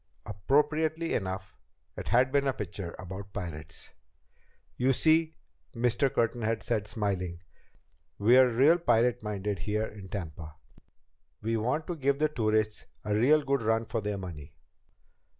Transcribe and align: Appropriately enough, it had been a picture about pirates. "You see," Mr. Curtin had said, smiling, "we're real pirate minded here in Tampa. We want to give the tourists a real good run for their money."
Appropriately 0.25 1.13
enough, 1.13 1.55
it 1.95 2.07
had 2.07 2.31
been 2.31 2.47
a 2.47 2.53
picture 2.53 2.95
about 2.97 3.31
pirates. 3.33 3.93
"You 4.75 4.93
see," 4.93 5.35
Mr. 5.75 6.11
Curtin 6.11 6.41
had 6.41 6.63
said, 6.63 6.87
smiling, 6.87 7.43
"we're 8.17 8.49
real 8.49 8.79
pirate 8.79 9.21
minded 9.21 9.59
here 9.59 9.85
in 9.85 10.09
Tampa. 10.09 10.55
We 11.39 11.55
want 11.55 11.85
to 11.85 11.95
give 11.95 12.17
the 12.17 12.29
tourists 12.29 12.87
a 13.05 13.13
real 13.13 13.43
good 13.43 13.61
run 13.61 13.85
for 13.85 14.01
their 14.01 14.17
money." 14.17 14.55